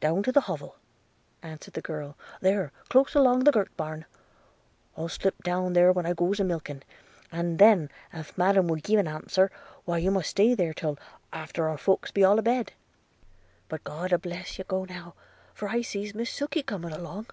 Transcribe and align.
'Down 0.00 0.22
to 0.24 0.30
the 0.30 0.42
hovel,' 0.42 0.76
answered 1.42 1.72
the 1.72 1.80
girl, 1.80 2.14
'there, 2.42 2.70
close 2.90 3.14
along 3.14 3.44
the 3.44 3.50
gert 3.50 3.74
barn– 3.74 4.04
I'll 4.98 5.08
slip 5.08 5.42
down 5.42 5.72
there 5.72 5.92
when 5.92 6.04
I 6.04 6.12
goes 6.12 6.38
a 6.38 6.44
milking; 6.44 6.82
and 7.30 7.58
then 7.58 7.88
if 8.12 8.36
Madam 8.36 8.68
will 8.68 8.76
gi 8.76 8.96
an 8.96 9.08
answer, 9.08 9.50
why 9.86 9.96
you 9.96 10.10
must 10.10 10.28
stay 10.28 10.52
there 10.54 10.74
till 10.74 10.98
after 11.32 11.70
our 11.70 11.78
folks 11.78 12.10
be 12.10 12.22
all 12.22 12.38
a 12.38 12.42
bed; 12.42 12.74
but 13.70 13.82
God 13.82 14.12
a 14.12 14.18
bless 14.18 14.58
you 14.58 14.64
go 14.64 14.84
now! 14.84 15.14
for 15.54 15.68
I 15.70 15.80
sees 15.80 16.14
Miss 16.14 16.30
Sukey 16.30 16.62
coming 16.62 16.92
along.' 16.92 17.28